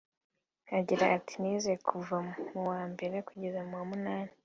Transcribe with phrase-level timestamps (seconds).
[0.77, 2.17] Agira ati “Nize kuva
[2.51, 4.31] mu wa mbere kugera mu wa munani